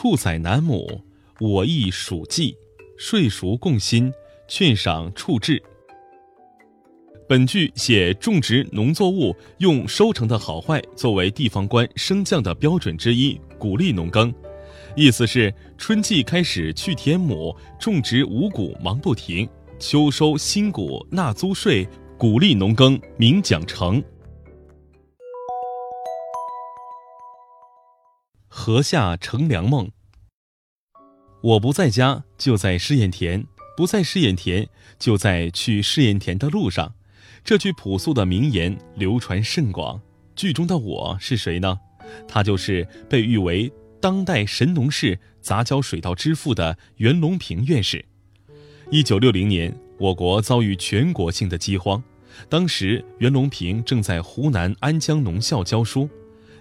[0.00, 1.02] 畜宰南亩，
[1.40, 2.54] 我亦属稷，
[2.96, 4.12] 税熟共薪，
[4.46, 5.60] 劝赏处置。
[7.28, 14.32] 本句写种植农作物用收成的好坏作为地方官升降的标准之一，鼓励农耕。
[14.94, 19.48] 意思是春季开始去田亩，种植五谷忙不停；
[19.80, 21.84] 秋收新谷，纳租税，
[22.16, 24.00] 鼓励农耕，明奖惩。
[28.58, 29.88] 禾下乘凉梦。
[31.40, 33.44] 我不在家，就在试验田；
[33.76, 34.66] 不在试验田，
[34.98, 36.92] 就在去试验田的路上。
[37.44, 40.00] 这句朴素的名言流传甚广。
[40.34, 41.78] 剧中的我是谁呢？
[42.26, 48.04] 他就是被誉为当代神农氏杂交水稻之父的袁隆平院士。
[48.90, 52.02] 一九六零年，我国遭遇全国性的饥荒，
[52.48, 56.10] 当时袁隆平正在湖南安江农校教书。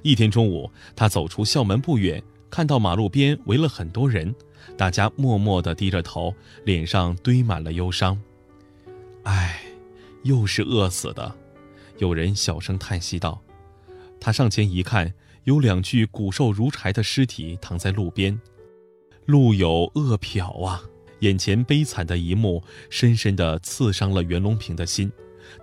[0.02, 4.34] 一天中午，他走出校门不远，看到马路边围了很多人，
[4.76, 6.34] 大家默默地低着头，
[6.66, 8.22] 脸上堆满了忧伤。
[9.23, 9.62] 唉。
[10.23, 11.36] 又是饿死的，
[12.00, 13.42] 有人小声叹息道
[14.20, 15.14] ：“他上前一看，
[15.45, 18.38] 有两具骨瘦如柴的尸体躺在路边，
[19.25, 20.84] 路有饿殍啊！”
[21.22, 25.09] 眼前悲惨的一幕，深深地刺伤了袁隆平的心。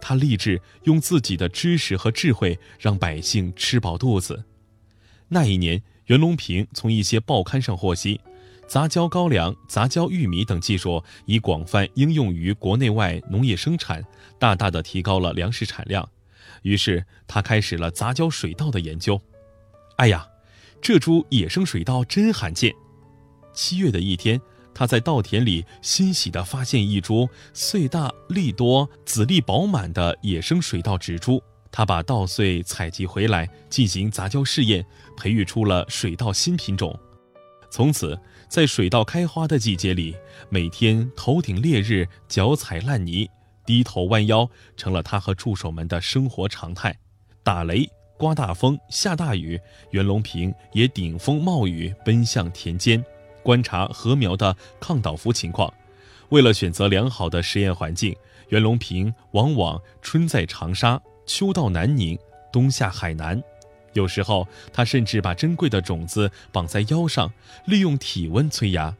[0.00, 4.44] 他立志用自己的知识和智慧，让百姓吃饱肚子。
[5.28, 8.20] 那一年，袁隆平从一些报刊上获悉。
[8.66, 14.02] 杂交高粱、杂交玉米等技术已广泛应用于国内外农业生产，
[14.38, 16.08] 大大的提高了粮食产量。
[16.62, 19.20] 于是他开始了杂交水稻的研究。
[19.96, 20.26] 哎呀，
[20.80, 22.74] 这株野生水稻真罕见！
[23.52, 24.40] 七月的一天，
[24.74, 31.42] 他在稻田里欣喜地发现一株穗大粒多、籽粒饱满的野生水稻植株。
[31.70, 34.84] 他把稻穗采集回来进行杂交试验，
[35.16, 36.98] 培育出了水稻新品种。
[37.70, 38.16] 从此，
[38.48, 40.14] 在水稻开花的季节里，
[40.48, 43.28] 每天头顶烈日，脚踩烂泥，
[43.66, 46.96] 低头弯腰，成了他和助手们的生活常态。
[47.42, 53.04] 打雷、刮大风、下大雨，袁隆平也顶风冒雨奔向田间，
[53.44, 55.72] 观察禾苗的抗倒伏情况。
[56.30, 58.16] 为了选择良好的实验环境，
[58.48, 62.18] 袁隆平往往春在长沙，秋到南宁，
[62.50, 63.40] 冬下海南。
[63.92, 67.32] 有时候，他甚至把珍贵的种子绑在腰上，
[67.66, 68.96] 利用体温催芽。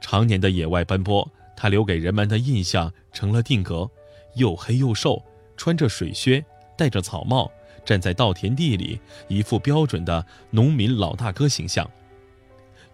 [0.00, 3.90] 常年的野外奔波，他留给人们的印象成了定格：
[4.36, 5.22] 又黑又瘦，
[5.58, 6.42] 穿着水靴，
[6.78, 7.50] 戴着草帽，
[7.84, 8.98] 站在稻田地里，
[9.28, 11.90] 一副标准的农民老大哥形象。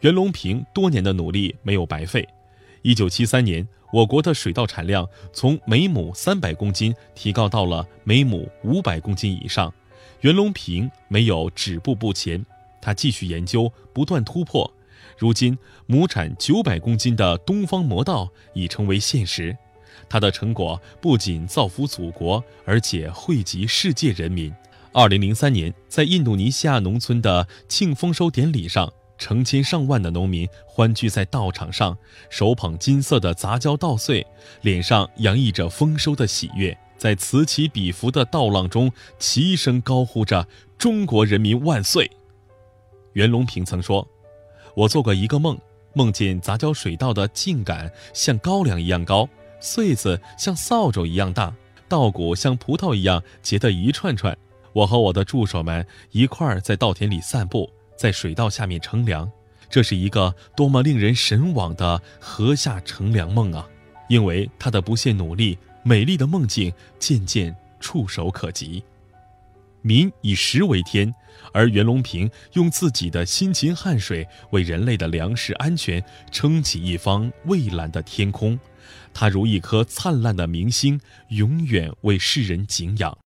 [0.01, 2.29] 袁隆平多年的努力没有白费。
[2.83, 9.73] 一九七三年，我国的水稻产量从每亩三百公斤提高到了每亩五百公斤以上。
[10.21, 12.45] 袁隆平没有止步不前，
[12.81, 14.71] 他继续研究，不断突破。
[15.19, 15.57] 如今，
[15.87, 19.57] 亩产九百公斤的东方魔稻已成为现实。
[20.09, 24.53] 他的成果不仅造福祖国，而且惠及世界人民。
[24.93, 31.97] 二零零三年，在印度尼西亚农村的庆丰收典礼上，成千上万的农民欢聚在稻场上，
[32.29, 34.27] 手捧金色的杂交稻穗，
[34.63, 36.77] 脸上洋溢着丰收的喜悦。
[36.97, 42.11] 在此起彼伏的稻浪中，齐声高呼着“中国人民万岁”。
[43.13, 44.07] 袁隆平曾说
[44.75, 45.59] ：“我做过一个梦，
[45.93, 49.29] 梦见杂交水稻的茎秆像高粱一样高，
[49.61, 51.55] 穗子像扫帚一样大，
[51.89, 54.37] 稻谷像葡萄一样结得一串串。
[54.73, 59.31] 我和我的助手们一块儿在稻田里散步，在水稻下面乘凉。
[59.69, 63.69] 这是一个多么令人神往的禾下乘凉梦啊！
[64.09, 68.83] 因为他的不懈努力。”美丽的梦境渐渐触手可及，
[69.83, 71.15] 民以食为天，
[71.53, 78.59] 而袁隆平用自己的辛勤汗水为人类的粮食安全撑起一方蔚蓝的天空，
[79.15, 83.17] 他如一颗灿烂的明星，永远为世人敬仰。